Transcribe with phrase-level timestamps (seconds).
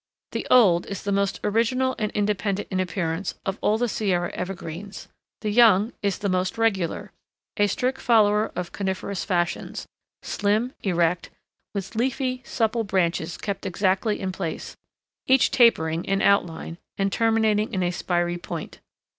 [0.31, 5.07] The old is the most original and independent in appearance of all the Sierra evergreens;
[5.41, 11.29] the young is the most regular,—a strict follower of coniferous fashions,—slim, erect,
[11.75, 14.75] with leafy, supple branches kept exactly in place,
[15.27, 18.79] each tapering in outline and terminating in a spiry point.